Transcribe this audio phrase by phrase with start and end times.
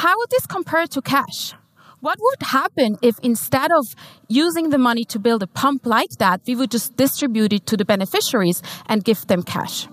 [0.00, 1.52] how would this compare to cash?
[2.00, 3.94] What would happen if instead of
[4.28, 7.76] using the money to build a pump like that, we would just distribute it to
[7.76, 9.88] the beneficiaries and give them cash?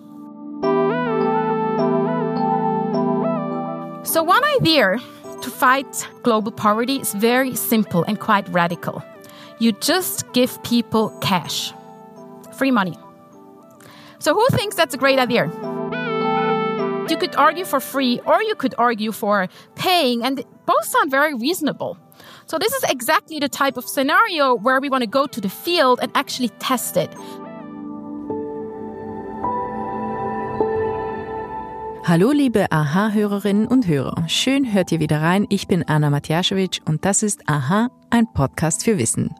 [4.09, 4.97] So, one idea
[5.41, 9.03] to fight global poverty is very simple and quite radical.
[9.59, 11.73] You just give people cash,
[12.53, 12.97] free money.
[14.19, 15.51] So, who thinks that's a great idea?
[17.09, 21.33] You could argue for free or you could argue for paying, and both sound very
[21.33, 21.97] reasonable.
[22.47, 25.49] So, this is exactly the type of scenario where we want to go to the
[25.49, 27.13] field and actually test it.
[32.07, 34.29] Hallo liebe Aha-Hörerinnen und Hörer.
[34.29, 35.45] Schön hört ihr wieder rein.
[35.49, 39.35] Ich bin Anna Matjaschewitsch und das ist Aha, ein Podcast für Wissen.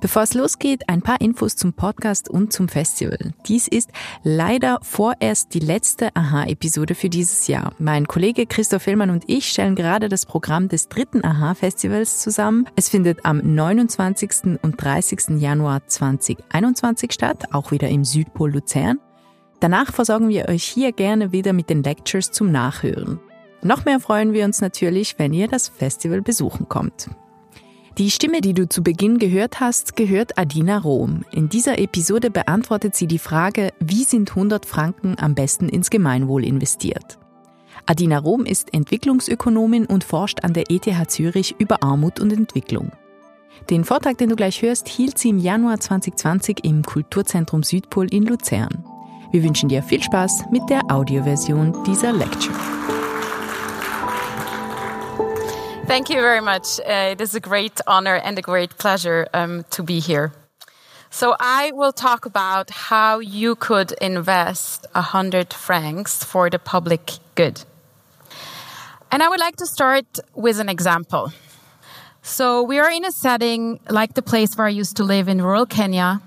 [0.00, 3.18] Bevor es losgeht, ein paar Infos zum Podcast und zum Festival.
[3.46, 3.90] Dies ist
[4.22, 7.74] leider vorerst die letzte Aha-Episode für dieses Jahr.
[7.78, 12.66] Mein Kollege Christoph Hillmann und ich stellen gerade das Programm des dritten Aha-Festivals zusammen.
[12.76, 14.58] Es findet am 29.
[14.62, 15.38] und 30.
[15.38, 19.00] Januar 2021 statt, auch wieder im Südpol Luzern.
[19.60, 23.18] Danach versorgen wir euch hier gerne wieder mit den Lectures zum Nachhören.
[23.62, 27.08] Noch mehr freuen wir uns natürlich, wenn ihr das Festival besuchen kommt.
[27.98, 31.24] Die Stimme, die du zu Beginn gehört hast, gehört Adina Rohm.
[31.32, 36.44] In dieser Episode beantwortet sie die Frage, wie sind 100 Franken am besten ins Gemeinwohl
[36.44, 37.18] investiert?
[37.86, 42.92] Adina Rohm ist Entwicklungsökonomin und forscht an der ETH Zürich über Armut und Entwicklung.
[43.70, 48.26] Den Vortrag, den du gleich hörst, hielt sie im Januar 2020 im Kulturzentrum Südpol in
[48.26, 48.84] Luzern.
[49.36, 52.54] Wir wünschen dir viel Spaß mit der Audioversion dieser Lecture.
[55.86, 56.80] Thank you very much.
[56.80, 60.32] Uh, it is a great honor and a great pleasure um, to be here.
[61.10, 67.18] So I will talk about how you could invest a hundred francs for the public
[67.34, 67.62] good.
[69.12, 71.30] And I would like to start with an example.
[72.22, 75.42] So we are in a setting like the place where I used to live in
[75.42, 76.22] rural Kenya,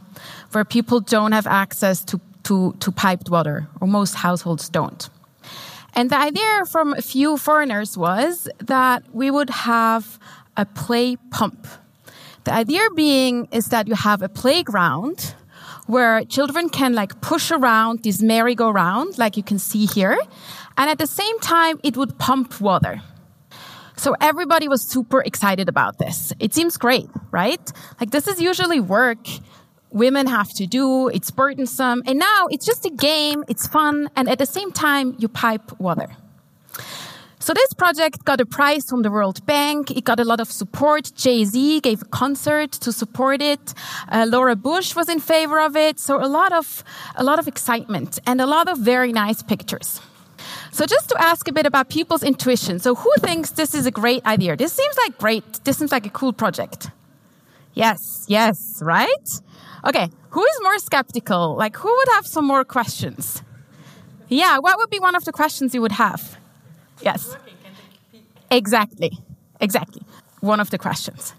[0.51, 5.09] where people don't have access to to, to piped water, or most households don't.
[5.93, 10.19] And the idea from a few foreigners was that we would have
[10.57, 11.67] a play pump.
[12.45, 15.35] The idea being is that you have a playground
[15.85, 20.17] where children can like push around this merry-go-round, like you can see here,
[20.77, 23.01] and at the same time it would pump water.
[23.95, 26.33] So everybody was super excited about this.
[26.39, 27.65] It seems great, right?
[27.99, 29.27] Like this is usually work
[29.91, 31.07] women have to do.
[31.09, 32.03] It's burdensome.
[32.05, 33.43] And now it's just a game.
[33.47, 34.09] It's fun.
[34.15, 36.09] And at the same time, you pipe water.
[37.41, 39.91] So this project got a prize from the World Bank.
[39.91, 41.11] It got a lot of support.
[41.15, 43.73] Jay-Z gave a concert to support it.
[44.09, 45.99] Uh, Laura Bush was in favor of it.
[45.99, 46.83] So a lot of,
[47.15, 50.01] a lot of excitement and a lot of very nice pictures.
[50.71, 52.79] So just to ask a bit about people's intuition.
[52.79, 54.55] So who thinks this is a great idea?
[54.55, 55.63] This seems like great.
[55.63, 56.91] This seems like a cool project.
[57.73, 59.41] Yes, yes, right?
[59.87, 61.55] Okay, who is more skeptical?
[61.55, 63.41] Like, who would have some more questions?
[64.27, 66.37] Yeah, what would be one of the questions you would have?
[67.01, 67.35] Yes.
[68.51, 69.17] Exactly.
[69.59, 70.01] Exactly.
[70.41, 71.33] One of the questions.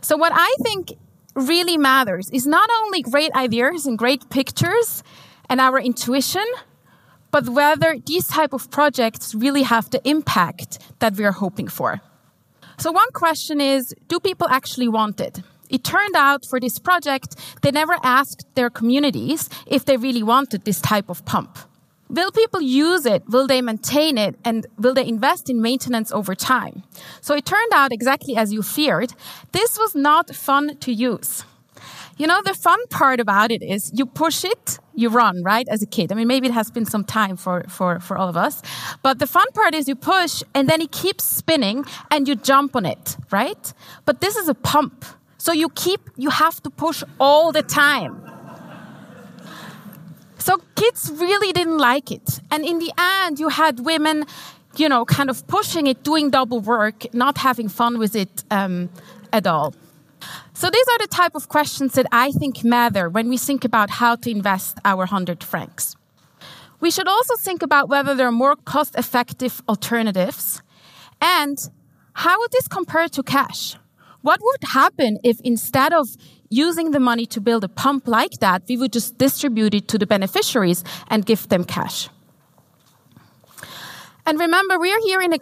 [0.00, 0.92] So, what I think
[1.34, 5.02] really matters is not only great ideas and great pictures
[5.48, 6.46] and our intuition,
[7.30, 12.00] but whether these type of projects really have the impact that we are hoping for.
[12.78, 15.40] So, one question is do people actually want it?
[15.70, 20.64] It turned out for this project, they never asked their communities if they really wanted
[20.64, 21.58] this type of pump.
[22.08, 23.28] Will people use it?
[23.28, 24.36] Will they maintain it?
[24.44, 26.84] And will they invest in maintenance over time?
[27.20, 29.12] So it turned out exactly as you feared.
[29.50, 31.44] This was not fun to use.
[32.16, 35.66] You know, the fun part about it is you push it, you run, right?
[35.68, 36.10] As a kid.
[36.12, 38.62] I mean, maybe it has been some time for, for, for all of us.
[39.02, 42.74] But the fun part is you push and then it keeps spinning and you jump
[42.74, 43.72] on it, right?
[44.06, 45.04] But this is a pump.
[45.46, 48.14] So you keep, you have to push all the time.
[50.38, 52.40] So kids really didn't like it.
[52.50, 54.24] And in the end, you had women,
[54.76, 58.90] you know, kind of pushing it, doing double work, not having fun with it um,
[59.32, 59.72] at all.
[60.52, 63.88] So these are the type of questions that I think matter when we think about
[64.02, 65.94] how to invest our 100 francs.
[66.80, 70.60] We should also think about whether there are more cost effective alternatives
[71.20, 71.56] and
[72.14, 73.76] how would this compare to cash?
[74.22, 76.08] What would happen if instead of
[76.48, 79.98] using the money to build a pump like that, we would just distribute it to
[79.98, 82.08] the beneficiaries and give them cash?
[84.28, 85.38] And remember, we are here in a,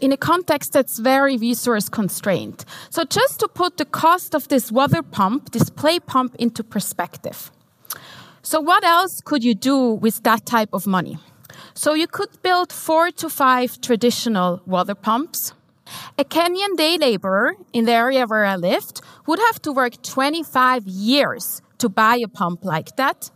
[0.00, 2.64] in a context that's very resource constrained.
[2.88, 7.50] So just to put the cost of this water pump, this play pump into perspective.
[8.42, 11.18] So what else could you do with that type of money?
[11.74, 15.52] So you could build four to five traditional water pumps
[16.18, 20.86] A Kenyan day laborer in the area where I lived would have to work 25
[20.86, 23.30] years to buy a pump like that.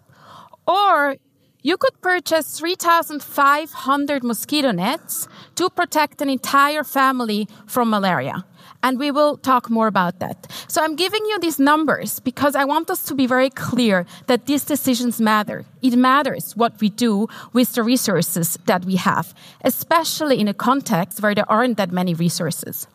[0.67, 1.17] Or
[1.63, 5.27] you could purchase 3,500 mosquito nets
[5.57, 8.45] to protect an entire family from malaria.
[8.87, 10.47] And we will talk more about that.
[10.69, 14.47] So I'm giving you these numbers because I want us to be very clear that
[14.47, 15.65] these decisions matter.
[15.83, 19.35] It matters what we do with the resources that we have,
[19.65, 22.87] especially in a context where there aren't that many resources.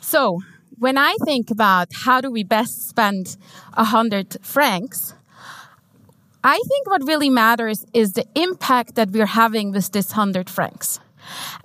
[0.00, 0.40] So
[0.80, 3.36] when I think about how do we best spend
[3.74, 5.14] a hundred francs,
[6.42, 10.98] I think what really matters is the impact that we're having with this hundred francs.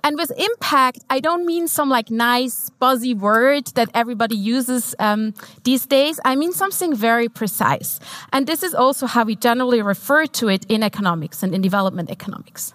[0.02, 5.34] And with impact, I don't mean some like nice buzzy word that everybody uses um,
[5.64, 6.20] these days.
[6.24, 8.00] I mean something very precise.
[8.32, 12.10] And this is also how we generally refer to it in economics and in development
[12.10, 12.74] economics.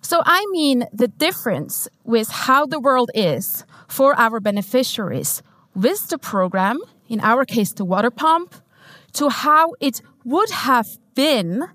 [0.00, 5.42] So I mean the difference with how the world is for our beneficiaries
[5.74, 8.54] with the program, in our case, the water pump,
[9.14, 11.68] to how it would have been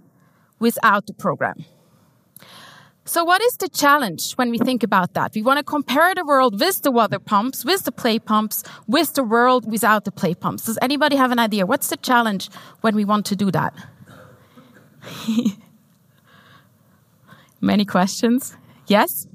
[0.59, 1.65] without the program.
[3.05, 5.33] So what is the challenge when we think about that?
[5.35, 9.13] We want to compare the world with the water pumps, with the play pumps, with
[9.13, 10.65] the world without the play pumps.
[10.65, 11.65] Does anybody have an idea?
[11.65, 13.73] What's the challenge when we want to do that?
[17.61, 18.55] Many questions.
[18.87, 19.27] Yes?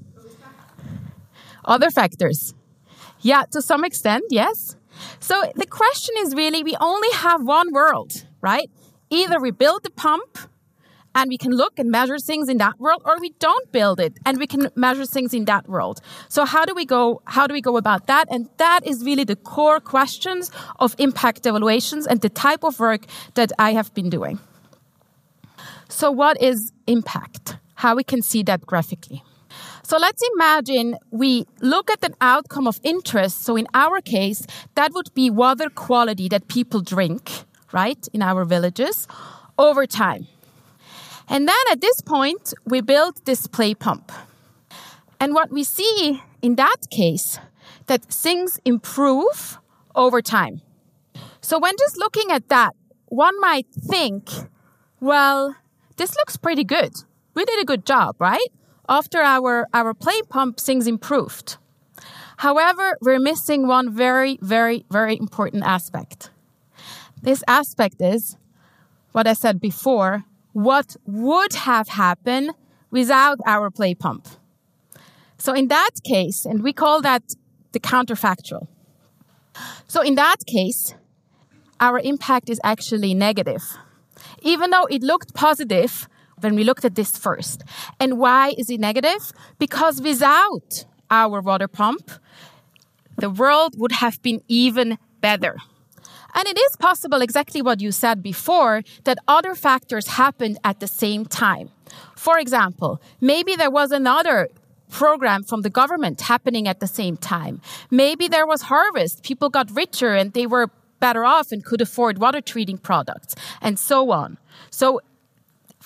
[1.65, 2.55] Other factors.
[3.21, 4.77] Yeah, to some extent, yes.
[5.21, 8.71] So the question is really, we only have one world, right?
[9.11, 10.39] Either we build the pump
[11.19, 14.15] and we can look and measure things in that world or we don't build it
[14.25, 16.01] and we can measure things in that world.
[16.29, 18.25] So how do we go how do we go about that?
[18.31, 23.03] And that is really the core questions of impact evaluations and the type of work
[23.35, 24.39] that i have been doing.
[25.89, 27.57] So what is impact?
[27.83, 29.23] How we can see that graphically.
[29.83, 33.45] So let's imagine we look at an outcome of interest.
[33.47, 34.41] So in our case,
[34.75, 37.23] that would be water quality that people drink,
[37.73, 39.09] right, in our villages
[39.57, 40.27] over time.
[41.29, 44.11] And then at this point, we build this play pump.
[45.21, 47.39] And what we see in that case,
[47.87, 49.59] that things improve
[49.95, 50.61] over time.
[51.41, 52.75] So when just looking at that,
[53.07, 54.31] one might think,
[55.01, 55.57] well,
[55.97, 56.93] this looks pretty good.
[57.35, 58.49] We did a good job, right?
[58.89, 61.57] After our, our play pump, things improved.
[62.39, 66.31] However, we're missing one very, very, very important aspect.
[67.21, 68.37] This aspect is
[69.13, 72.53] what I said before what would have happened
[72.91, 74.27] without our play pump.
[75.39, 77.23] So in that case, and we call that
[77.73, 78.67] the counterfactual.
[79.87, 80.95] So in that case,
[81.81, 83.63] our impact is actually negative,
[84.43, 86.09] even though it looked positive
[86.41, 87.63] when we looked at this first.
[88.01, 89.33] And why is it negative?
[89.59, 92.11] Because without our water pump,
[93.17, 95.57] the world would have been even better.
[96.35, 100.87] And it is possible, exactly what you said before, that other factors happened at the
[100.87, 101.71] same time.
[102.17, 104.49] For example, maybe there was another
[104.91, 107.61] program from the government happening at the same time.
[107.91, 109.23] Maybe there was harvest.
[109.23, 110.71] People got richer and they were
[111.01, 114.39] better off and could afford water treating products and so on.
[114.71, 115.01] So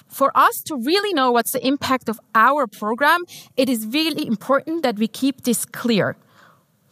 [0.08, 3.24] for us to really know what's the impact of our program,
[3.56, 6.16] it is really important that we keep this clear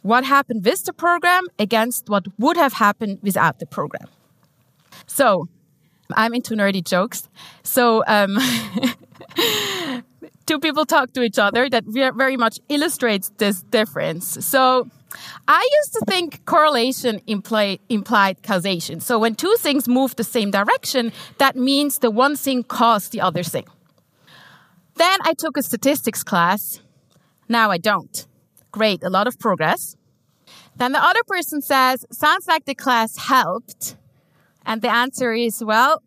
[0.01, 4.07] what happened with the program against what would have happened without the program.
[5.05, 5.47] So
[6.15, 7.29] I'm into nerdy jokes.
[7.63, 8.37] So um,
[10.45, 14.45] two people talk to each other that very much illustrates this difference.
[14.45, 14.89] So
[15.47, 18.99] I used to think correlation imply, implied causation.
[18.99, 23.21] So when two things move the same direction, that means the one thing caused the
[23.21, 23.65] other thing.
[24.95, 26.81] Then I took a statistics class.
[27.47, 28.25] Now I don't.
[28.71, 29.95] Great, a lot of progress.
[30.75, 33.97] Then the other person says, sounds like the class helped.
[34.65, 36.01] And the answer is, well,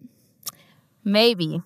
[1.05, 1.63] maybe.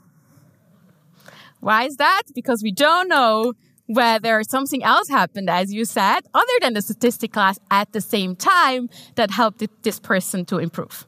[1.61, 2.23] Why is that?
[2.35, 3.55] Because we don't know
[3.87, 8.37] whether something else happened, as you said, other than the statistic class at the same
[8.37, 11.07] time that helped this person to improve.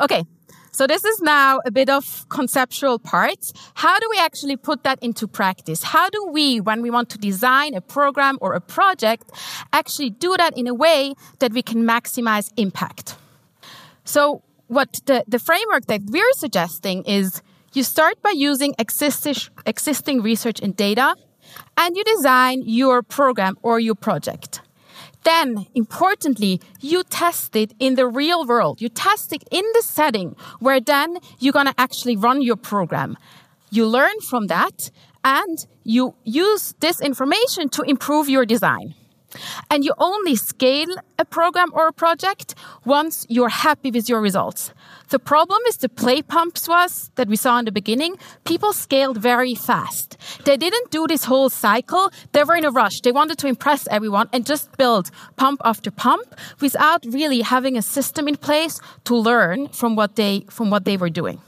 [0.00, 0.24] Okay.
[0.74, 3.52] So this is now a bit of conceptual parts.
[3.74, 5.84] How do we actually put that into practice?
[5.84, 9.30] How do we, when we want to design a program or a project,
[9.72, 13.14] actually do that in a way that we can maximize impact?
[14.04, 17.40] So what the, the framework that we're suggesting is
[17.72, 21.14] you start by using existing, existing research and data
[21.76, 24.60] and you design your program or your project.
[25.24, 28.80] Then, importantly, you test it in the real world.
[28.80, 33.16] You test it in the setting where then you're going to actually run your program.
[33.70, 34.90] You learn from that
[35.24, 38.94] and you use this information to improve your design.
[39.70, 44.72] And you only scale a program or a project once you're happy with your results.
[45.10, 48.16] The problem is the play pumps was that we saw in the beginning.
[48.44, 50.16] People scaled very fast.
[50.44, 52.10] They didn't do this whole cycle.
[52.32, 53.00] They were in a rush.
[53.00, 57.82] They wanted to impress everyone and just build pump after pump without really having a
[57.82, 61.40] system in place to learn from what they, from what they were doing.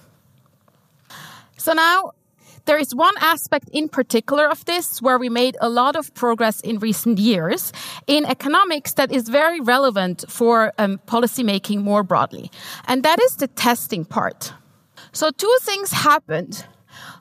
[1.57, 2.13] So now
[2.67, 6.61] there is one aspect in particular of this where we made a lot of progress
[6.61, 7.73] in recent years
[8.07, 12.51] in economics that is very relevant for um, policymaking more broadly.
[12.87, 14.53] And that is the testing part.
[15.13, 16.67] So two things happened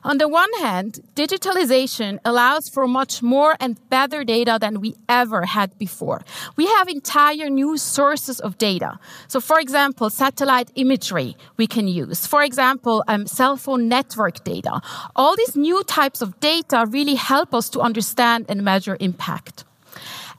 [0.06, 5.44] on the one hand, digitalization allows for much more and better data than we ever
[5.44, 6.22] had before.
[6.54, 9.00] We have entire new sources of data.
[9.26, 12.24] So, for example, satellite imagery we can use.
[12.24, 14.80] For example, um, cell phone network data.
[15.16, 19.64] All these new types of data really help us to understand and measure impact.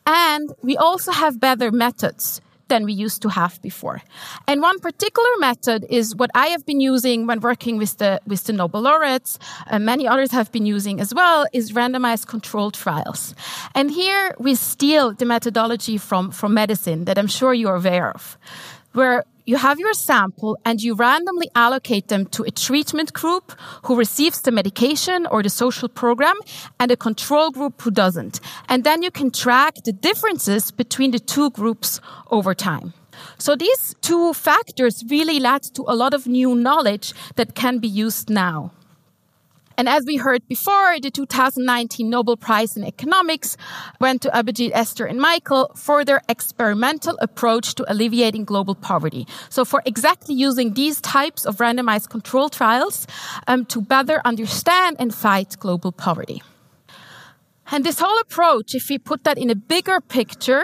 [0.05, 4.01] And we also have better methods than we used to have before.
[4.47, 8.43] And one particular method is what I have been using when working with the, with
[8.43, 13.35] the Nobel laureates, and many others have been using as well, is randomized controlled trials.
[13.75, 18.37] And here we steal the methodology from, from medicine that I'm sure you're aware of,
[18.97, 23.95] where you have your sample and you randomly allocate them to a treatment group who
[23.95, 26.35] receives the medication or the social program
[26.79, 28.41] and a control group who doesn't.
[28.67, 32.01] And then you can track the differences between the two groups
[32.31, 32.93] over time.
[33.37, 37.87] So these two factors really led to a lot of new knowledge that can be
[37.87, 38.71] used now.
[39.77, 43.55] And as we heard before, the 2019 Nobel Prize in Economics
[43.99, 49.27] went to Abhijit, Esther, and Michael for their experimental approach to alleviating global poverty.
[49.49, 53.05] So for exactly using these types of randomized control trials
[53.47, 56.41] um, to better understand and fight global poverty.
[57.69, 60.63] And this whole approach, if we put that in a bigger picture,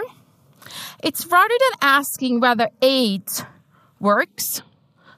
[1.04, 3.22] it's rather than asking whether aid
[4.00, 4.62] works,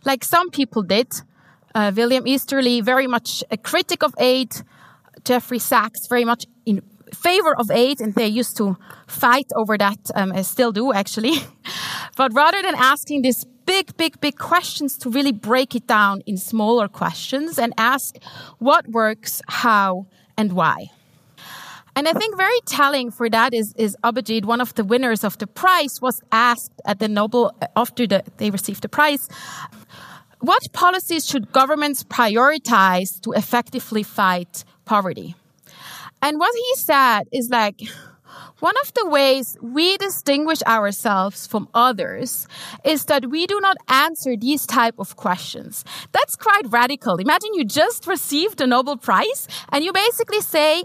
[0.04, 1.08] like some people did,
[1.76, 4.50] uh, William Easterly, very much a critic of aid.
[5.24, 6.80] Jeffrey Sachs, very much in
[7.12, 11.34] favor of aid, and they used to fight over that, um, I still do actually.
[12.16, 16.36] but rather than asking these big, big, big questions, to really break it down in
[16.38, 18.16] smaller questions and ask
[18.58, 20.06] what works, how,
[20.38, 20.86] and why.
[21.96, 25.38] And I think very telling for that is, is Abhijit, one of the winners of
[25.38, 29.28] the prize, was asked at the Nobel, after the, they received the prize,
[30.40, 35.34] what policies should governments prioritize to effectively fight poverty?
[36.22, 37.80] And what he said is like,
[38.60, 42.48] one of the ways we distinguish ourselves from others
[42.84, 45.84] is that we do not answer these type of questions.
[46.12, 47.16] That's quite radical.
[47.16, 50.84] Imagine you just received a Nobel Prize and you basically say,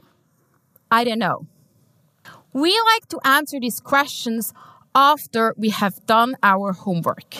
[0.89, 1.47] I don't know.
[2.53, 4.53] We like to answer these questions
[4.93, 7.35] after we have done our homework.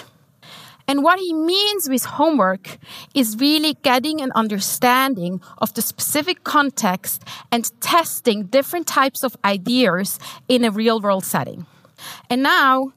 [0.87, 2.77] And what he means with homework
[3.13, 10.19] is really getting an understanding of the specific context and testing different types of ideas
[10.47, 11.65] in a real world setting.
[12.29, 12.93] And now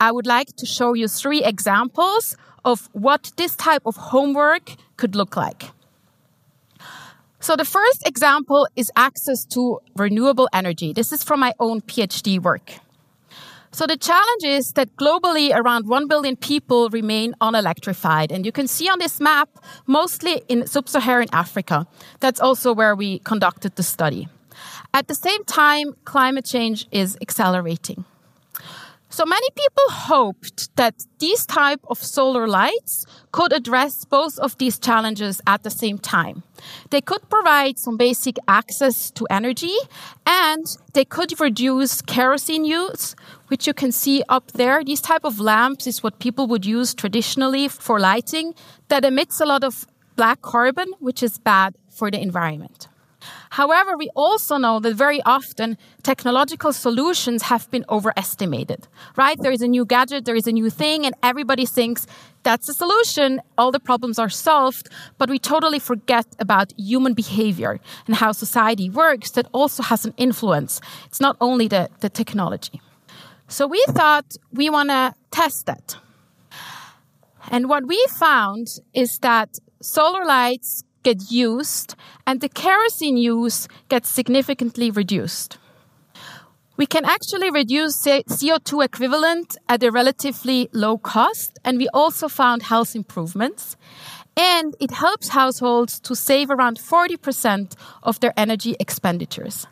[0.00, 5.14] I would like to show you three examples of what this type of homework could
[5.14, 5.70] look like.
[7.38, 10.92] So the first example is access to renewable energy.
[10.92, 12.72] This is from my own PhD work.
[13.72, 18.32] So the challenge is that globally around 1 billion people remain unelectrified.
[18.32, 19.48] And you can see on this map,
[19.86, 21.86] mostly in sub-Saharan Africa.
[22.18, 24.28] That's also where we conducted the study.
[24.92, 28.04] At the same time, climate change is accelerating.
[29.12, 34.78] So many people hoped that these type of solar lights could address both of these
[34.78, 36.44] challenges at the same time.
[36.90, 39.74] They could provide some basic access to energy
[40.24, 43.16] and they could reduce kerosene use,
[43.48, 44.84] which you can see up there.
[44.84, 48.54] These type of lamps is what people would use traditionally for lighting
[48.88, 52.86] that emits a lot of black carbon, which is bad for the environment.
[53.50, 59.36] However, we also know that very often technological solutions have been overestimated, right?
[59.40, 62.06] There is a new gadget, there is a new thing, and everybody thinks
[62.44, 63.42] that's the solution.
[63.58, 64.88] All the problems are solved,
[65.18, 70.14] but we totally forget about human behavior and how society works that also has an
[70.16, 70.80] influence.
[71.06, 72.80] It's not only the, the technology.
[73.48, 75.96] So we thought we want to test that.
[77.50, 81.94] And what we found is that solar lights get used
[82.26, 85.58] and the kerosene use gets significantly reduced.
[86.76, 92.62] We can actually reduce CO2 equivalent at a relatively low cost, and we also found
[92.62, 93.76] health improvements.
[94.34, 99.66] And it helps households to save around 40% of their energy expenditures.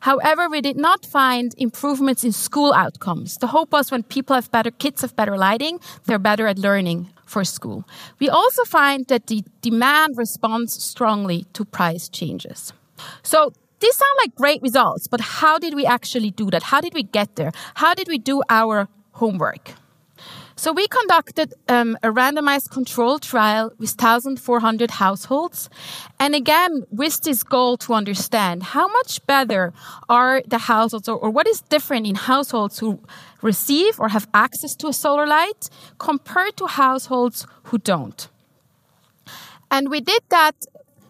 [0.00, 3.38] However, we did not find improvements in school outcomes.
[3.38, 7.10] The hope was when people have better, kids have better lighting, they're better at learning
[7.24, 7.84] for school.
[8.18, 12.72] We also find that the demand responds strongly to price changes.
[13.22, 16.62] So these sound like great results, but how did we actually do that?
[16.64, 17.52] How did we get there?
[17.74, 19.74] How did we do our homework?
[20.62, 25.68] So we conducted um, a randomized control trial with 1,400 households.
[26.20, 29.72] And again, with this goal to understand how much better
[30.08, 33.00] are the households or, or what is different in households who
[33.42, 38.28] receive or have access to a solar light compared to households who don't.
[39.68, 40.54] And we did that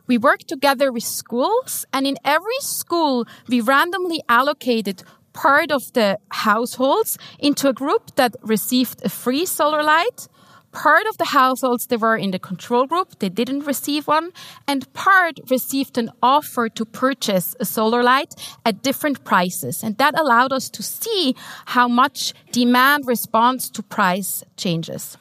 [0.07, 6.19] we worked together with schools, and in every school, we randomly allocated part of the
[6.31, 10.29] households into a group that received a free solar light.
[10.73, 14.31] Part of the households they were in the control group, they didn't receive one,
[14.67, 18.35] and part received an offer to purchase a solar light
[18.65, 19.83] at different prices.
[19.83, 21.37] And that allowed us to see
[21.67, 25.19] how much demand responds to price changes.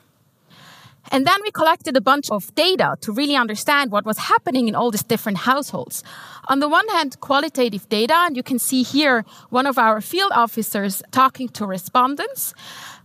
[1.12, 4.76] And then we collected a bunch of data to really understand what was happening in
[4.76, 6.04] all these different households.
[6.48, 10.32] On the one hand, qualitative data, and you can see here one of our field
[10.34, 12.54] officers talking to respondents.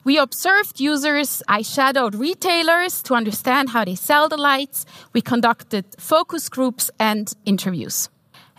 [0.05, 4.87] We observed users, I shadowed retailers to understand how they sell the lights.
[5.13, 8.09] We conducted focus groups and interviews.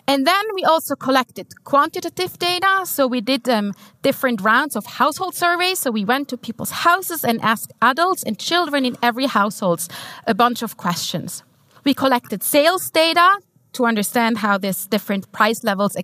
[0.08, 2.86] And then we also collected quantitative data.
[2.86, 5.80] So we did um, different rounds of household surveys.
[5.80, 9.88] So we went to people's houses and asked adults and children in every household
[10.26, 11.44] a bunch of questions.
[11.84, 13.40] We collected sales data
[13.74, 15.96] to understand how these different price levels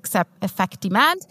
[0.42, 1.22] affect demand,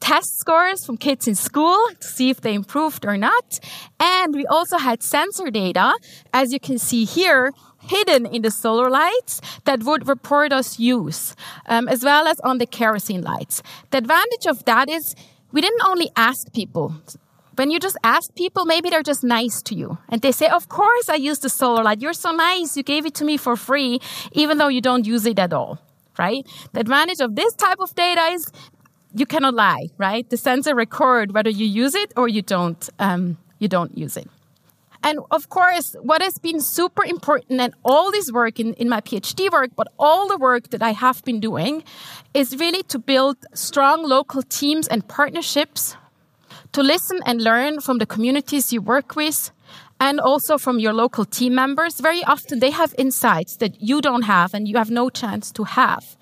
[0.00, 3.60] test scores from kids in school to see if they improved or not.
[4.00, 5.94] And we also had sensor data,
[6.32, 11.34] as you can see here, hidden in the solar lights that would report us use,
[11.66, 13.62] um, as well as on the kerosene lights.
[13.90, 15.14] The advantage of that is
[15.52, 16.94] we didn't only ask people.
[17.56, 19.98] When you just ask people, maybe they're just nice to you.
[20.08, 22.00] And they say, Of course, I use the solar light.
[22.00, 22.76] You're so nice.
[22.76, 24.00] You gave it to me for free,
[24.32, 25.78] even though you don't use it at all,
[26.18, 26.46] right?
[26.72, 28.50] The advantage of this type of data is
[29.14, 30.28] you cannot lie, right?
[30.28, 34.28] The sensor record whether you use it or you don't, um, you don't use it.
[35.02, 39.00] And of course, what has been super important and all this work in, in my
[39.00, 41.82] PhD work, but all the work that I have been doing
[42.34, 45.96] is really to build strong local teams and partnerships
[46.72, 49.50] to listen and learn from the communities you work with
[50.02, 52.00] and also from your local team members.
[52.00, 55.62] Very often they have insights that you don't have and you have no chance to
[55.62, 56.16] have.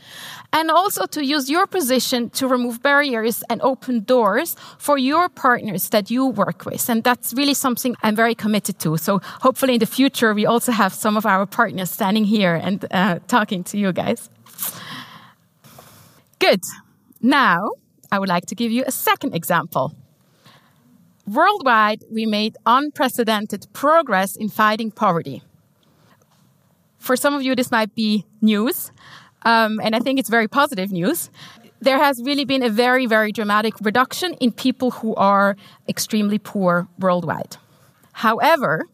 [0.53, 5.89] And also to use your position to remove barriers and open doors for your partners
[5.89, 6.91] that you work with.
[6.91, 8.99] And that's really something I'm very committed to.
[8.99, 12.85] So hopefully in the future, we also have some of our partners standing here and
[12.91, 14.29] uh, talking to you guys.
[16.39, 16.61] Good.
[17.23, 17.71] Now,
[18.13, 19.95] I would like to give you a second example.
[21.27, 25.43] Worldwide, we made unprecedented progress in fighting poverty.
[26.99, 28.93] For some of you, this might be news,
[29.43, 31.31] um, and I think it's very positive news.
[31.81, 35.57] There has really been a very, very dramatic reduction in people who are
[35.89, 37.57] extremely poor worldwide.
[38.13, 38.87] However,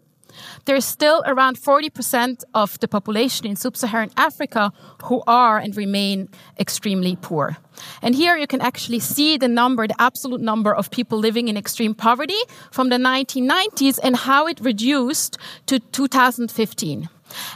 [0.64, 4.72] there's still around 40% of the population in sub-Saharan Africa
[5.05, 7.57] who are and remain extremely poor.
[8.03, 11.57] And here you can actually see the number, the absolute number of people living in
[11.57, 17.09] extreme poverty from the 1990s and how it reduced to 2015.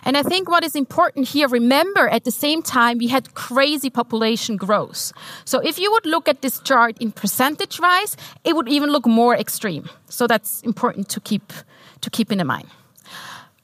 [0.05, 3.90] And I think what is important here, remember at the same time we had crazy
[3.90, 5.12] population growth.
[5.45, 9.07] So if you would look at this chart in percentage wise, it would even look
[9.07, 9.88] more extreme.
[10.09, 11.53] So that's important to keep,
[12.01, 12.69] to keep in mind.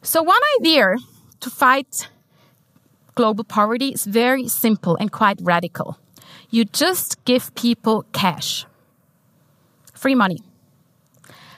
[0.02, 0.96] So one idea
[1.40, 2.08] to fight
[3.14, 5.98] global poverty is very simple and quite radical.
[6.50, 8.66] You just give people cash.
[9.94, 10.42] Free money.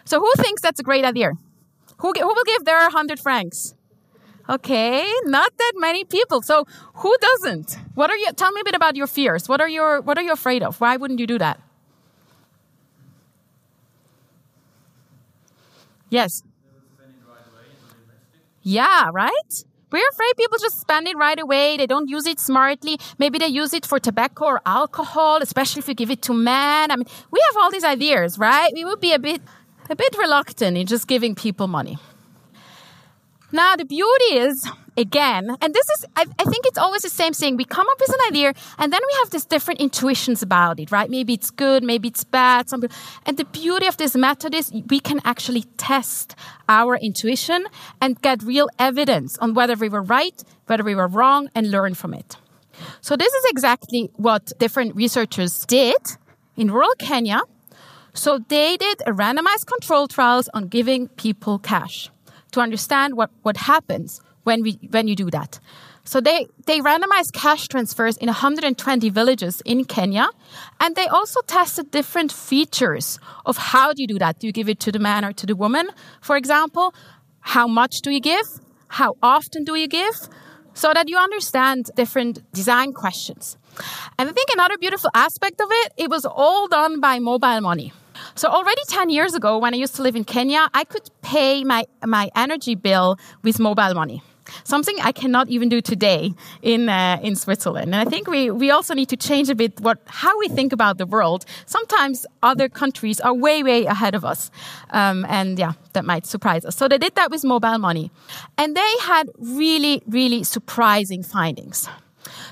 [0.05, 1.33] So who thinks that's a great idea?
[1.99, 3.75] Who, who will give their 100 francs?
[4.49, 6.41] Okay, not that many people.
[6.41, 6.65] So
[6.95, 7.79] who doesn't?
[7.95, 9.47] What are you tell me a bit about your fears.
[9.47, 10.81] What are your what are you afraid of?
[10.81, 11.61] Why wouldn't you do that?
[16.09, 16.43] Yes.
[18.63, 19.65] Yeah, right?
[19.91, 21.79] We're afraid people just spend it right away.
[21.79, 22.99] They don't use it smartly.
[23.19, 26.91] Maybe they use it for tobacco or alcohol, especially if you give it to men.
[26.91, 28.71] I mean, we have all these ideas, right?
[28.75, 29.41] We would be a bit,
[29.89, 31.97] a bit reluctant in just giving people money.
[33.51, 37.33] Now, the beauty is, again, and this is, I, I, think it's always the same
[37.33, 37.57] thing.
[37.57, 40.91] We come up with an idea and then we have these different intuitions about it,
[40.91, 41.09] right?
[41.09, 42.67] Maybe it's good, maybe it's bad.
[43.25, 46.35] And the beauty of this method is we can actually test
[46.69, 47.67] our intuition
[48.01, 51.95] and get real evidence on whether we were right, whether we were wrong, and learn
[51.95, 52.37] from it.
[53.01, 55.97] So this is exactly what different researchers did
[56.57, 57.43] in rural Kenya.
[58.15, 62.11] So they did a randomized control trials on giving people cash
[62.51, 65.61] to understand what, what happens when we when you do that.
[66.09, 70.27] So they, they randomized cash transfers in 120 villages in Kenya.
[70.81, 74.39] And they also tested different features of how do you do that?
[74.39, 75.91] Do you give it to the man or to the woman,
[76.23, 76.95] for example?
[77.41, 78.47] How much do you give?
[78.89, 80.17] How often do you give?
[80.73, 83.59] So that you understand different design questions.
[84.19, 87.93] And I think another beautiful aspect of it, it was all done by mobile money.
[88.35, 91.65] So already 10 years ago, when I used to live in Kenya, I could pay
[91.65, 94.23] my, my energy bill with mobile money.
[94.65, 97.95] Something I cannot even do today in uh, in Switzerland.
[97.95, 100.73] And I think we we also need to change a bit what how we think
[100.73, 101.45] about the world.
[101.67, 104.51] Sometimes other countries are way way ahead of us,
[104.91, 106.77] um, and yeah, that might surprise us.
[106.77, 108.11] So they did that with mobile money,
[108.57, 111.89] and they had really really surprising findings.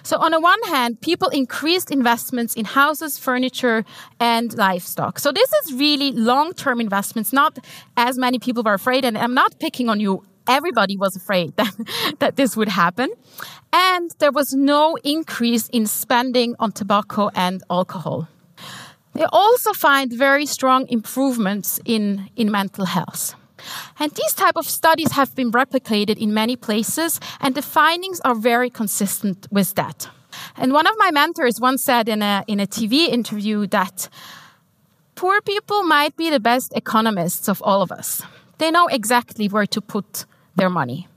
[0.02, 3.84] So on the one hand, people increased investments in houses, furniture,
[4.20, 5.18] and livestock.
[5.18, 7.58] So this is really long-term investments, not
[7.96, 9.04] as many people were afraid.
[9.04, 11.74] And I'm not picking on you everybody was afraid that,
[12.18, 13.10] that this would happen.
[13.72, 18.28] And there was no increase in spending on tobacco and alcohol.
[19.14, 23.34] They also find very strong improvements in, in mental health.
[23.98, 28.34] And these type of studies have been replicated in many places, and the findings are
[28.34, 30.10] very consistent with that.
[30.56, 34.08] And one of my mentors once said in a, in a TV interview that
[35.14, 38.22] poor people might be the best economists of all of us.
[38.58, 40.26] They know exactly where to put
[40.56, 41.08] their money.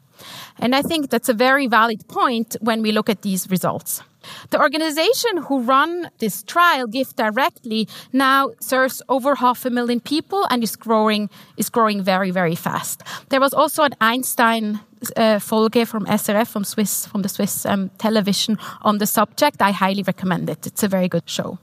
[0.59, 4.01] And I think that's a very valid point when we look at these results.
[4.49, 10.61] The organization who run this trial, GiveDirectly, now serves over half a million people and
[10.61, 13.01] is growing, is growing very, very fast.
[13.29, 14.81] There was also an Einstein
[15.15, 19.61] uh, Folge from SRF, from Swiss, from the Swiss um, television on the subject.
[19.61, 20.67] I highly recommend it.
[20.67, 21.59] It's a very good show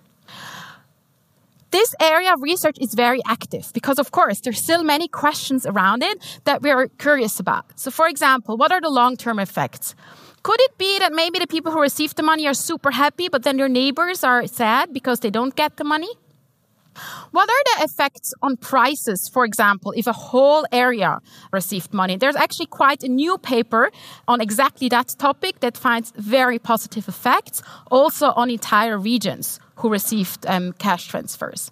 [1.71, 6.03] this area of research is very active because, of course, there's still many questions around
[6.03, 7.79] it that we are curious about.
[7.79, 9.95] So, for example, what are the long term effects?
[10.43, 13.43] Could it be that maybe the people who receive the money are super happy, but
[13.43, 16.09] then their neighbors are sad because they don't get the money?
[17.33, 21.19] What are the effects on prices, for example, if a whole area
[21.53, 22.17] received money?
[22.17, 23.91] There's actually quite a new paper
[24.27, 30.47] on exactly that topic that finds very positive effects also on entire regions who received
[30.47, 31.71] um, cash transfers.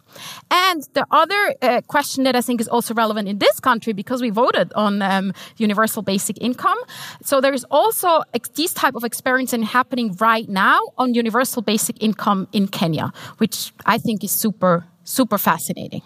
[0.51, 4.21] And the other uh, question that I think is also relevant in this country because
[4.21, 6.79] we voted on um, universal basic income.
[7.23, 8.23] So there is also
[8.55, 13.99] these type of experience happening right now on universal basic income in Kenya, which I
[13.99, 16.03] think is super super fascinating.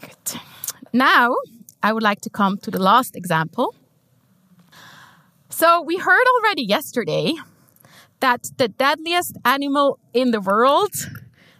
[0.00, 0.40] Good.
[0.92, 1.36] Now,
[1.82, 3.74] I would like to come to the last example.
[5.48, 7.34] So, we heard already yesterday
[8.20, 10.94] that the deadliest animal in the world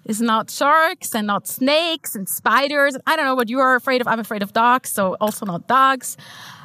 [0.04, 2.96] is not sharks and not snakes and spiders.
[3.06, 4.06] I don't know what you are afraid of.
[4.06, 6.16] I'm afraid of dogs, so also not dogs.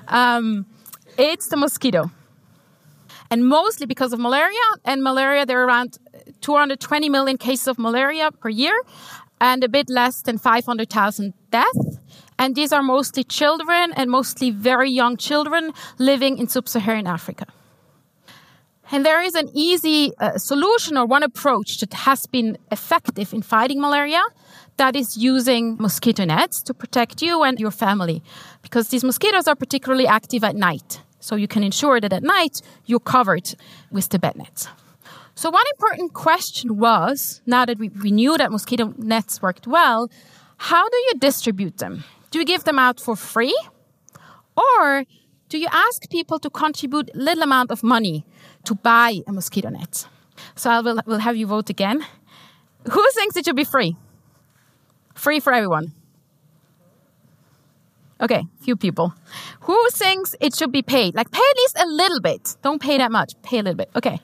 [0.08, 0.66] Um,
[1.18, 2.12] it's the mosquito.
[3.32, 4.68] And mostly because of malaria.
[4.86, 5.98] And malaria, there are around
[6.42, 8.78] 220 million cases of malaria per year
[9.40, 11.98] and a bit less than 500,000 deaths.
[12.38, 17.46] And these are mostly children and mostly very young children living in sub Saharan Africa.
[18.92, 23.42] And there is an easy uh, solution or one approach that has been effective in
[23.42, 24.22] fighting malaria.
[24.76, 28.22] That is using mosquito nets to protect you and your family.
[28.62, 31.02] Because these mosquitoes are particularly active at night.
[31.22, 33.56] So you can ensure that at night you're covered
[33.92, 34.68] with the bed nets.
[35.36, 40.10] So one important question was, now that we, we knew that mosquito nets worked well,
[40.58, 42.04] how do you distribute them?
[42.32, 43.58] Do you give them out for free?
[44.58, 45.06] Or
[45.48, 48.26] do you ask people to contribute little amount of money
[48.66, 50.08] to buy a mosquito net?
[50.56, 52.06] So I will, will have you vote again.
[52.92, 53.96] Who thinks it should be free?
[55.14, 55.94] Free for everyone.
[58.20, 59.14] Okay, few people.
[59.62, 61.16] Who thinks it should be paid?
[61.16, 62.56] Like pay at least a little bit.
[62.62, 63.34] Don't pay that much.
[63.42, 63.90] Pay a little bit.
[63.96, 64.20] Okay,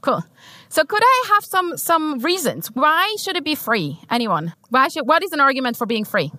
[0.00, 0.24] cool.
[0.70, 4.00] So could I have some some reasons why should it be free?
[4.10, 4.54] Anyone?
[4.70, 6.32] Why should what is an argument for being free?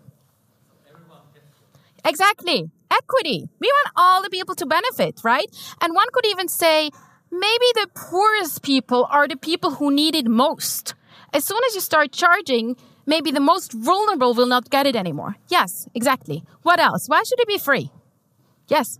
[2.03, 2.71] Exactly.
[2.89, 3.47] Equity.
[3.59, 5.47] We want all the people to benefit, right?
[5.81, 6.89] And one could even say
[7.33, 10.93] maybe the poorest people are the people who need it most.
[11.33, 15.35] As soon as you start charging, maybe the most vulnerable will not get it anymore.
[15.49, 16.43] Yes, exactly.
[16.61, 17.07] What else?
[17.07, 17.89] Why should it be free?
[18.67, 18.99] Yes.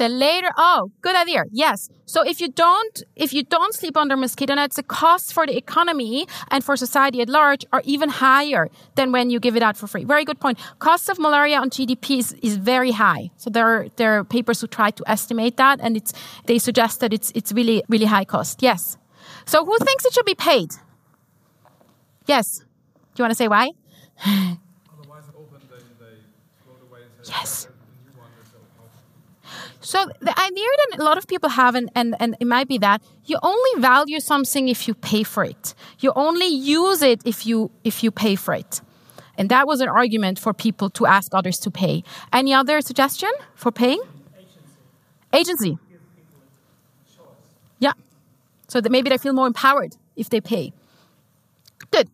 [0.00, 1.44] The later, oh, good idea.
[1.52, 1.90] Yes.
[2.06, 5.54] So if you don't, if you don't sleep under mosquito nets, the costs for the
[5.54, 9.76] economy and for society at large are even higher than when you give it out
[9.76, 10.04] for free.
[10.04, 10.58] Very good point.
[10.78, 13.28] Cost of malaria on GDP is, is very high.
[13.36, 16.14] So there are, there are papers who try to estimate that and it's,
[16.46, 18.62] they suggest that it's, it's really, really high cost.
[18.62, 18.96] Yes.
[19.44, 20.70] So who thinks it should be paid?
[22.24, 22.60] Yes.
[22.60, 22.64] Do
[23.18, 23.72] you want to say why?
[27.28, 27.68] yes.
[29.80, 32.78] So the idea that a lot of people have, and, and, and it might be
[32.78, 35.74] that you only value something if you pay for it.
[36.00, 38.82] You only use it if you if you pay for it.
[39.38, 42.04] And that was an argument for people to ask others to pay.
[42.30, 44.02] Any other suggestion for paying?
[45.32, 45.68] Agency.
[45.68, 45.78] Agency.
[47.78, 47.92] Yeah.
[48.68, 50.74] So that maybe they feel more empowered if they pay.
[51.90, 52.10] Good.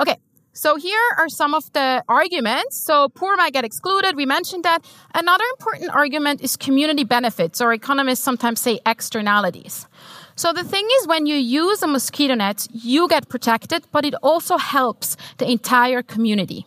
[0.00, 0.16] Okay.
[0.56, 2.76] So here are some of the arguments.
[2.76, 4.14] So poor might get excluded.
[4.14, 4.84] We mentioned that.
[5.12, 9.88] Another important argument is community benefits, or economists sometimes say externalities.
[10.36, 14.14] So the thing is, when you use a mosquito net, you get protected, but it
[14.22, 16.66] also helps the entire community.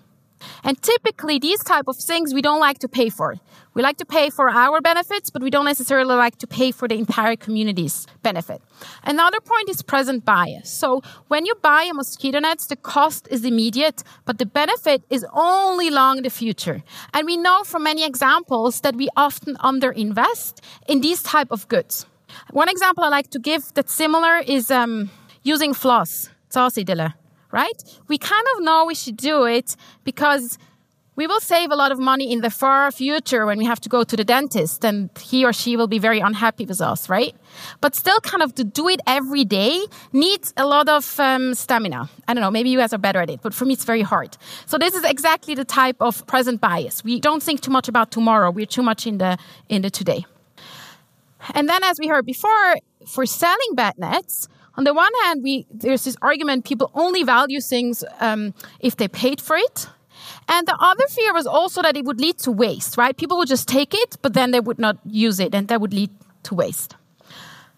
[0.63, 3.35] And typically these type of things we don't like to pay for.
[3.73, 6.87] We like to pay for our benefits, but we don't necessarily like to pay for
[6.87, 8.61] the entire community's benefit.
[9.03, 10.69] Another point is present bias.
[10.69, 15.25] So when you buy a mosquito net, the cost is immediate, but the benefit is
[15.33, 16.81] only long in the future.
[17.13, 22.07] And we know from many examples that we often underinvest in these type of goods.
[22.51, 25.11] One example I like to give that's similar is um,
[25.43, 26.29] using floss.
[26.49, 27.13] Zahnseide
[27.57, 27.79] right?
[28.07, 30.59] We kind of know we should do it because
[31.19, 33.89] we will save a lot of money in the far future when we have to
[33.89, 37.33] go to the dentist and he or she will be very unhappy with us, right?
[37.81, 39.75] But still kind of to do it every day
[40.13, 42.07] needs a lot of um, stamina.
[42.27, 44.03] I don't know, maybe you guys are better at it, but for me it's very
[44.03, 44.37] hard.
[44.67, 47.03] So this is exactly the type of present bias.
[47.03, 48.51] We don't think too much about tomorrow.
[48.51, 50.27] We're too much in the, in the today.
[51.55, 52.69] And then as we heard before,
[53.07, 57.59] for selling bed nets, on the one hand, we there's this argument people only value
[57.59, 59.87] things um, if they paid for it.
[60.47, 63.15] And the other fear was also that it would lead to waste, right?
[63.17, 65.93] People would just take it, but then they would not use it, and that would
[65.93, 66.09] lead
[66.43, 66.95] to waste.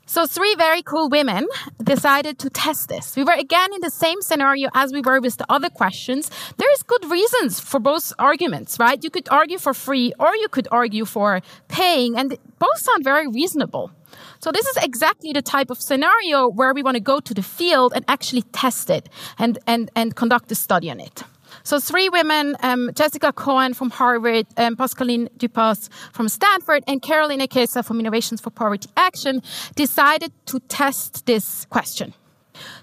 [0.06, 1.48] So three very cool women
[1.84, 3.16] decided to test this.
[3.16, 6.32] We were again in the same scenario as we were with the other questions.
[6.58, 9.04] There is good reasons for both arguments, right?
[9.04, 13.28] You could argue for free or you could argue for paying and both sound very
[13.28, 13.92] reasonable.
[14.40, 17.44] So this is exactly the type of scenario where we want to go to the
[17.44, 21.24] field and actually test it and, and, and conduct a study on it.
[21.64, 27.48] So three women, um, Jessica Cohen from Harvard, um, Pascaline Dupas from Stanford, and Carolina
[27.48, 29.42] Ekesa from Innovations for Poverty Action
[29.76, 32.14] decided to test this question.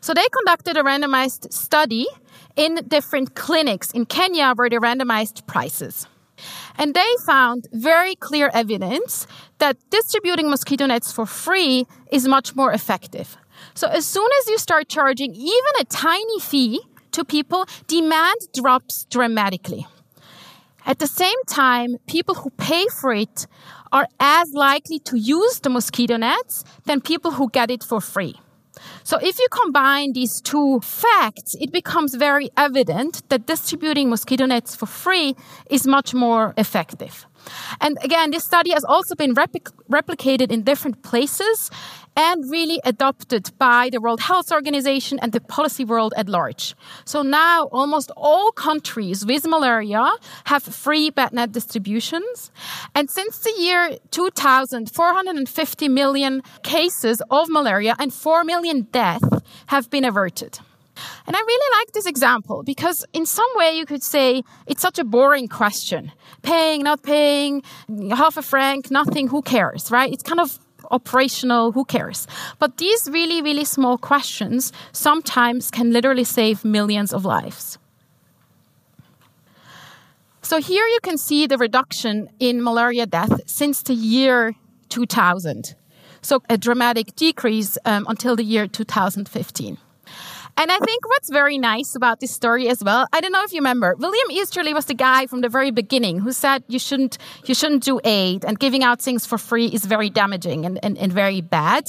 [0.01, 2.07] So they conducted a randomized study
[2.57, 6.07] in different clinics in Kenya where they randomized prices.
[6.79, 9.27] And they found very clear evidence
[9.59, 13.37] that distributing mosquito nets for free is much more effective.
[13.75, 16.81] So as soon as you start charging even a tiny fee
[17.13, 19.87] to people, demand drops dramatically.
[20.85, 23.47] At the same time, people who pay for it
[23.91, 28.37] are as likely to use the mosquito nets than people who get it for free.
[29.05, 34.75] So if you combine these two facts, it becomes very evident that distributing mosquito nets
[34.75, 35.37] for free
[35.71, 37.27] is much more effective.
[37.81, 41.71] And again, this study has also been replic replicated in different places
[42.17, 46.75] and really adopted by the World Health Organization and the policy world at large.
[47.05, 50.11] So now almost all countries with malaria
[50.45, 52.51] have free bed net distributions.
[52.95, 59.29] And since the year 2000, 450 million cases of malaria and 4 million deaths
[59.67, 60.59] have been averted.
[61.27, 64.99] And I really like this example because in some way you could say it's such
[64.99, 66.13] a boring question.
[66.43, 67.63] Paying, not paying,
[68.11, 70.11] half a franc, nothing, who cares, right?
[70.11, 70.59] It's kind of
[70.91, 72.27] operational, who cares?
[72.59, 77.79] But these really, really small questions sometimes can literally save millions of lives.
[80.43, 84.55] So here you can see the reduction in malaria death since the year
[84.91, 85.75] 2000.
[86.23, 89.79] So a dramatic decrease um, until the year 2015.
[90.59, 93.53] And I think what's very nice about this story as well, I don't know if
[93.53, 97.19] you remember, William Easterly was the guy from the very beginning who said you shouldn't,
[97.45, 100.97] you shouldn't do aid and giving out things for free is very damaging and, and,
[100.97, 101.85] and very bad.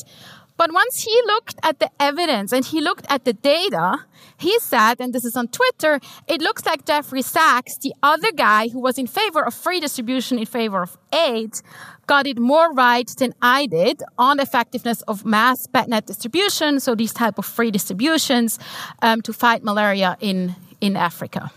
[0.58, 4.00] But once he looked at the evidence and he looked at the data,
[4.38, 8.68] he said, and this is on Twitter, it looks like Jeffrey Sachs, the other guy
[8.68, 11.62] who was in favor of free distribution in favor of aid,
[12.08, 16.80] got it more right than I did on effectiveness of mass net distribution.
[16.80, 18.60] So these type of free distributions
[19.02, 21.52] um, to fight malaria in, in Africa.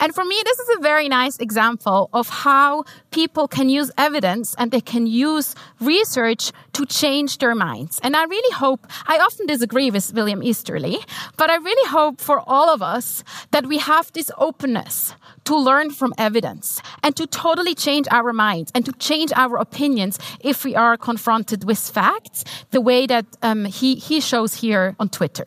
[0.00, 4.54] And for me, this is a very nice example of how people can use evidence
[4.58, 8.00] and they can use research to change their minds.
[8.02, 10.98] And I really hope, I often disagree with William Easterly,
[11.36, 15.90] but I really hope for all of us that we have this openness to learn
[15.90, 20.76] from evidence and to totally change our minds and to change our opinions if we
[20.76, 25.44] are confronted with facts the way that um, he, he shows here on Twitter.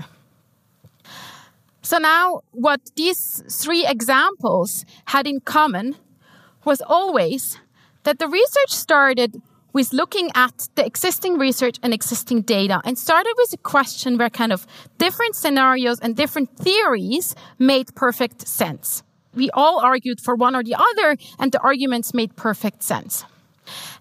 [1.82, 5.96] So now what these three examples had in common
[6.64, 7.60] was always
[8.04, 9.42] that the research started
[9.74, 14.30] with looking at the existing research and existing data and started with a question where
[14.30, 14.68] kind of
[14.98, 19.04] different scenarios and different theories made perfect sense.
[19.34, 23.24] We all argued for one or the other and the arguments made perfect sense.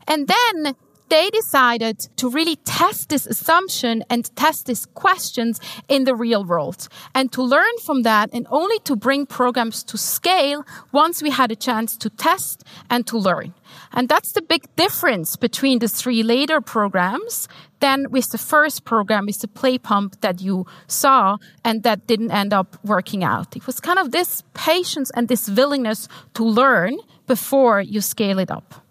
[0.09, 0.75] And then
[1.11, 6.89] they decided to really test this assumption and test these questions in the real world
[7.15, 11.51] and to learn from that and only to bring programs to scale once we had
[11.51, 13.53] a chance to test and to learn.
[13.93, 17.49] And that's the big difference between the three later programs
[17.81, 22.31] than with the first program with the play pump that you saw and that didn't
[22.31, 23.57] end up working out.
[23.57, 28.51] It was kind of this patience and this willingness to learn before you scale it
[28.51, 28.87] up.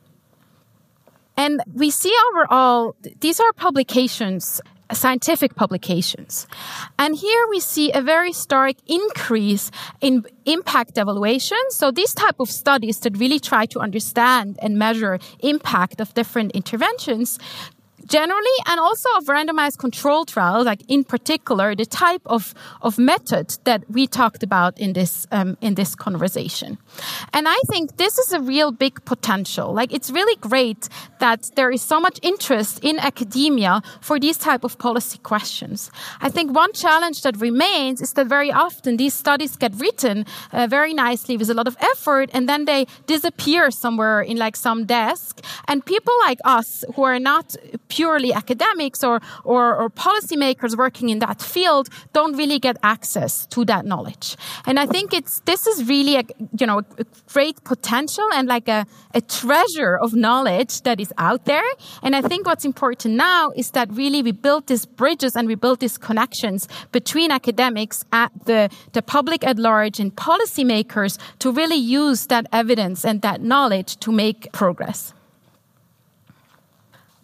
[1.39, 4.59] And we see overall, these are publications,
[4.91, 6.47] scientific publications.
[6.97, 9.71] And here we see a very stark increase
[10.01, 11.57] in impact evaluation.
[11.69, 16.51] So these type of studies that really try to understand and measure impact of different
[16.51, 17.39] interventions
[18.09, 23.57] generally and also of randomized control trials, like in particular the type of, of method
[23.63, 26.77] that we talked about in this um, in this conversation.
[27.33, 29.73] And I think this is a real big potential.
[29.73, 34.63] Like it's really great that there is so much interest in academia for these type
[34.63, 35.91] of policy questions.
[36.21, 40.67] I think one challenge that remains is that very often these studies get written uh,
[40.67, 44.85] very nicely with a lot of effort and then they disappear somewhere in like some
[44.85, 47.55] desk and people like us who are not
[47.99, 53.65] purely academics or, or, or policymakers working in that field don't really get access to
[53.65, 54.37] that knowledge.
[54.65, 56.23] And I think it's, this is really a,
[56.57, 61.43] you know, a great potential and like a, a treasure of knowledge that is out
[61.43, 61.69] there.
[62.01, 65.55] And I think what's important now is that really we build these bridges and we
[65.55, 71.75] build these connections between academics at the, the public at large and policymakers to really
[71.75, 75.13] use that evidence and that knowledge to make progress.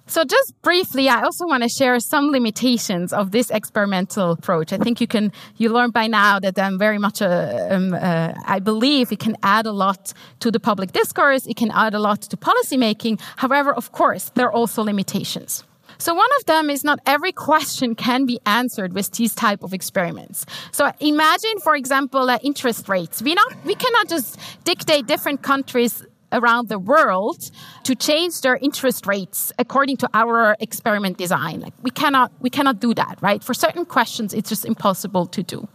[0.08, 4.72] So just briefly, I also want to share some limitations of this experimental approach.
[4.72, 8.34] I think you can, you learn by now that I'm very much a, um, uh,
[8.46, 11.48] I believe it can add a lot to the public discourse.
[11.48, 13.20] It can add a lot to policymaking.
[13.38, 15.64] However, of course, there are also limitations.
[15.98, 19.74] So one of them is not every question can be answered with these type of
[19.74, 20.46] experiments.
[20.72, 23.22] So imagine, for example, uh, interest rates.
[23.22, 26.04] We not, we cannot just dictate different countries
[26.36, 27.50] around the world
[27.84, 31.62] to change their interest rates according to our experiment design.
[31.62, 33.44] Like we cannot, we cannot do that, right?
[33.44, 35.68] For certain questions, it's just impossible to do.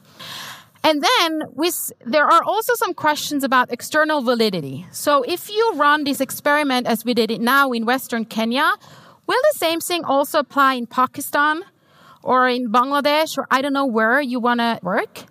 [0.82, 4.86] And then with, there are also some questions about external validity.
[4.90, 8.72] So if you run this experiment as we did it now in Western Kenya,
[9.26, 11.62] will the same thing also apply in Pakistan
[12.22, 15.24] or in Bangladesh or I don't know where you want to work?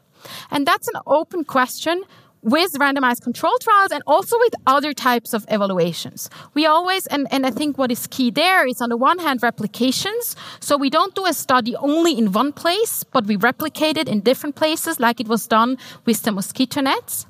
[0.52, 2.04] And that's an open question
[2.42, 6.30] with randomized control trials and also with other types of evaluations.
[6.54, 9.44] We always, and, and I think what is key there is on the one hand,
[9.44, 10.36] replications.
[10.60, 14.22] So we don't do a study only in one place, but we replicate it in
[14.22, 17.26] different places like it was done with the mosquito nets.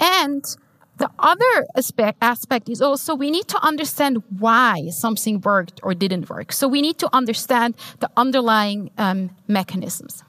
[0.00, 0.44] And
[0.96, 6.30] the other aspect, aspect is also we need to understand why something worked or didn't
[6.30, 6.52] work.
[6.52, 10.22] So we need to understand the underlying um, mechanisms.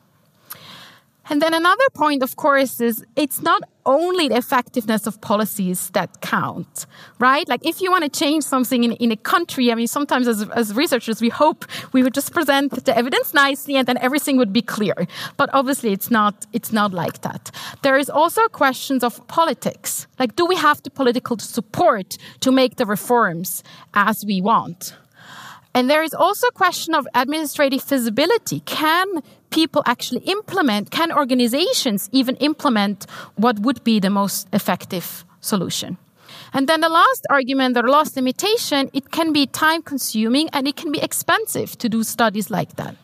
[1.27, 6.21] And then another point, of course, is it's not only the effectiveness of policies that
[6.21, 6.85] count,
[7.19, 7.47] right?
[7.47, 10.47] Like if you want to change something in, in a country, I mean, sometimes as,
[10.49, 14.53] as researchers, we hope we would just present the evidence nicely and then everything would
[14.53, 15.07] be clear.
[15.37, 17.51] But obviously it's not, it's not like that.
[17.81, 20.07] There is also questions of politics.
[20.19, 24.95] Like, do we have the political support to make the reforms as we want?
[25.75, 28.61] And there is also a question of administrative feasibility.
[28.61, 33.05] Can people actually implement, can organizations even implement
[33.35, 35.97] what would be the most effective solution?
[36.53, 40.75] And then the last argument, the last limitation, it can be time consuming and it
[40.75, 42.95] can be expensive to do studies like that.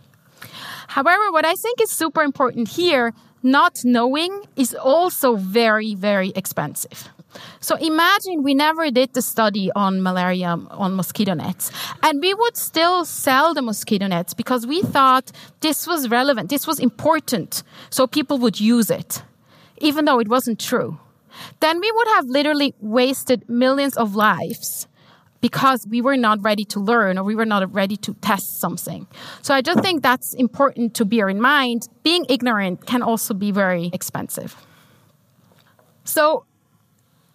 [0.88, 3.14] However, what I think is super important here,
[3.44, 7.10] not knowing is also very, very expensive.
[7.60, 11.72] So imagine we never did the study on malaria on mosquito nets
[12.04, 16.68] and we would still sell the mosquito nets because we thought this was relevant, this
[16.68, 19.24] was important, so people would use it,
[19.78, 21.00] even though it wasn't true.
[21.60, 24.88] then we would have literally wasted millions of lives
[25.42, 29.08] because we were not ready to learn or we were not ready to test something.
[29.42, 31.90] So I just think that's important to bear in mind.
[32.04, 34.56] Being ignorant can also be very expensive.
[36.04, 36.46] So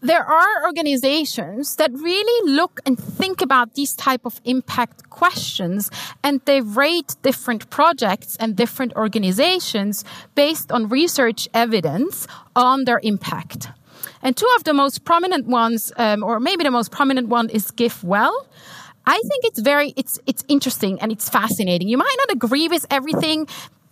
[0.06, 5.90] there are organizations that really look and think about these type of impact questions
[6.22, 10.04] and they rate different projects and different organizations
[10.34, 13.68] based on research evidence on their impact.
[14.22, 17.70] And two of the most prominent ones, um, or maybe the most prominent one, is
[17.70, 18.34] GiveWell.
[19.06, 21.88] I think it's very, it's, it's interesting and it's fascinating.
[21.88, 23.46] You might not agree with everything.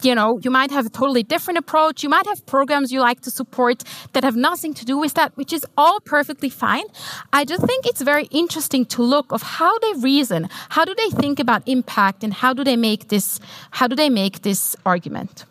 [0.04, 2.02] You know, you might have a totally different approach.
[2.02, 3.82] You might have programs you like to support
[4.12, 6.84] that have nothing to do with that, which is all perfectly fine.
[7.32, 11.10] I just think it's very interesting to look of how they reason, how do they
[11.10, 13.40] think about impact, and how do they make this,
[13.70, 15.44] how do they make this argument.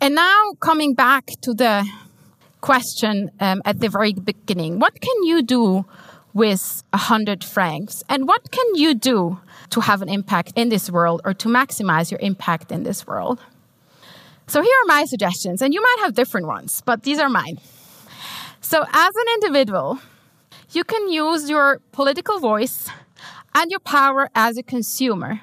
[0.00, 1.88] And now coming back to the
[2.60, 4.78] question um, at the very beginning.
[4.78, 5.84] What can you do
[6.36, 8.04] with a hundred francs?
[8.10, 12.10] And what can you do to have an impact in this world or to maximize
[12.10, 13.40] your impact in this world?
[14.46, 17.58] So here are my suggestions, and you might have different ones, but these are mine.
[18.60, 19.98] So as an individual,
[20.72, 22.90] you can use your political voice
[23.54, 25.40] and your power as a consumer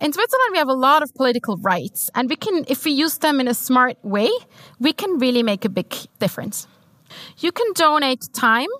[0.00, 3.18] in Switzerland, we have a lot of political rights, and we can, if we use
[3.18, 4.30] them in a smart way,
[4.78, 6.66] we can really make a big difference.
[7.36, 8.70] You can donate time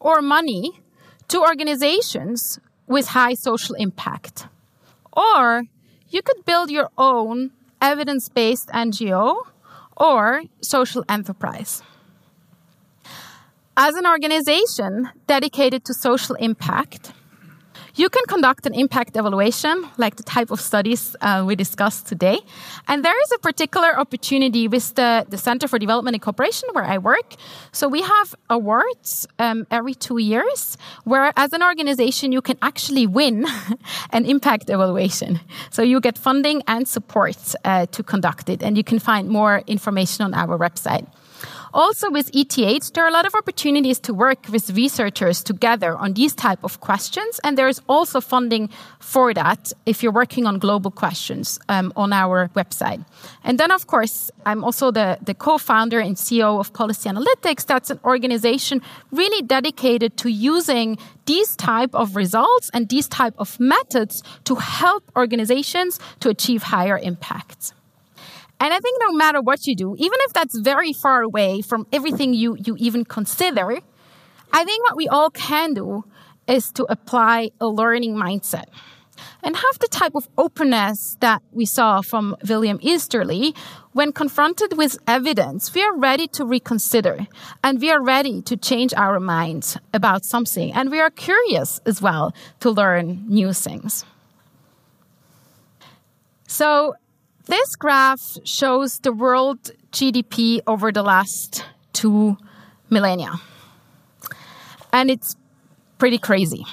[0.00, 0.80] or money
[1.28, 4.46] to organizations with high social impact.
[5.12, 5.64] Or
[6.08, 9.42] you could build your own evidence based NGO
[9.96, 11.82] or social enterprise.
[13.76, 17.12] As an organization dedicated to social impact,
[17.96, 22.38] you can conduct an impact evaluation, like the type of studies uh, we discussed today.
[22.88, 26.84] And there is a particular opportunity with the, the Center for Development and Cooperation where
[26.84, 27.34] I work.
[27.72, 33.06] So we have awards um, every two years where, as an organization, you can actually
[33.06, 33.46] win
[34.10, 35.40] an impact evaluation.
[35.70, 38.62] So you get funding and support uh, to conduct it.
[38.62, 41.06] And you can find more information on our website.
[41.76, 46.14] Also with ETH, there are a lot of opportunities to work with researchers together on
[46.14, 47.38] these type of questions.
[47.44, 52.14] And there is also funding for that if you're working on global questions um, on
[52.14, 53.04] our website.
[53.44, 57.66] And then, of course, I'm also the, the co-founder and CEO of Policy Analytics.
[57.66, 58.80] That's an organization
[59.12, 60.96] really dedicated to using
[61.26, 66.96] these type of results and these type of methods to help organizations to achieve higher
[66.96, 67.74] impacts.
[68.58, 71.86] And I think no matter what you do, even if that's very far away from
[71.92, 73.80] everything you, you even consider,
[74.52, 76.04] I think what we all can do
[76.48, 78.66] is to apply a learning mindset
[79.42, 83.54] and have the type of openness that we saw from William Easterly.
[83.92, 87.26] When confronted with evidence, we are ready to reconsider
[87.64, 90.72] and we are ready to change our minds about something.
[90.72, 94.04] And we are curious as well to learn new things.
[96.46, 96.94] So
[97.46, 102.36] this graph shows the world GDP over the last two
[102.90, 103.34] millennia.
[104.92, 105.36] And it's
[105.98, 106.66] pretty crazy.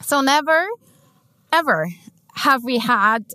[0.00, 0.66] So never,
[1.52, 1.88] ever
[2.34, 3.34] have we had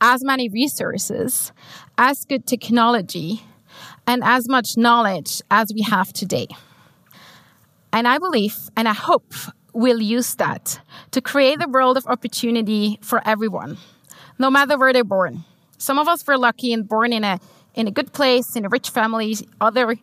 [0.00, 1.52] as many resources,
[1.98, 3.42] as good technology,
[4.06, 6.46] and as much knowledge as we have today.
[7.92, 9.32] And I believe and I hope
[9.72, 13.78] we'll use that to create a world of opportunity for everyone,
[14.38, 15.44] no matter where they're born.
[15.84, 17.38] Some of us were lucky and born in a
[17.74, 19.36] in a good place, in a rich family.
[19.60, 19.96] Other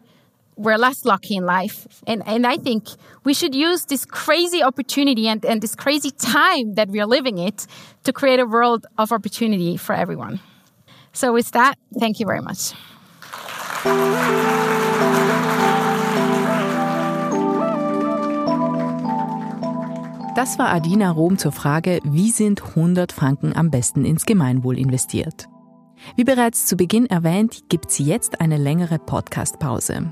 [0.56, 1.88] were less lucky in life.
[2.06, 2.84] And and I think
[3.24, 7.40] we should use this crazy opportunity and, and this crazy time that we are living
[7.40, 7.66] it
[8.04, 10.40] to create a world of opportunity for everyone.
[11.14, 12.74] So with that, thank you very much.
[20.36, 25.51] Das war Adina Rom zur Frage, wie sind 100 Franken am besten ins Gemeinwohl investiert?
[26.16, 30.10] Wie bereits zu Beginn erwähnt, gibt es jetzt eine längere Podcast-Pause.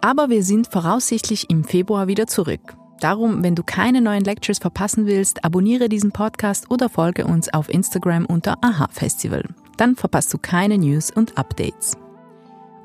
[0.00, 2.76] Aber wir sind voraussichtlich im Februar wieder zurück.
[3.00, 7.68] Darum, wenn du keine neuen Lectures verpassen willst, abonniere diesen Podcast oder folge uns auf
[7.68, 9.44] Instagram unter Aha Festival.
[9.76, 11.96] Dann verpasst du keine News und Updates.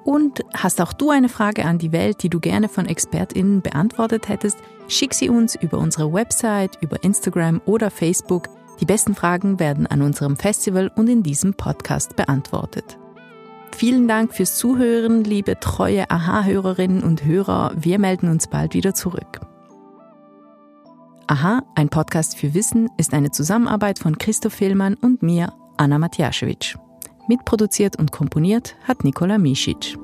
[0.04, 4.28] Und hast auch du eine Frage an die Welt, die du gerne von ExpertInnen beantwortet
[4.28, 4.58] hättest,
[4.88, 8.50] schick sie uns über unsere Website, über Instagram oder Facebook–
[8.80, 12.98] die besten Fragen werden an unserem Festival und in diesem Podcast beantwortet.
[13.76, 17.72] Vielen Dank fürs Zuhören, liebe treue Aha-Hörerinnen und Hörer.
[17.76, 19.42] Wir melden uns bald wieder zurück.
[21.28, 26.78] Aha, ein Podcast für Wissen, ist eine Zusammenarbeit von Christoph Fehlmann und mir, Anna Matjaschewitsch.
[27.28, 29.98] Mitproduziert und komponiert hat Nikola Misic.